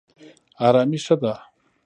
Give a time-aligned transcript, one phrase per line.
[0.67, 1.33] ارامي ښه ده.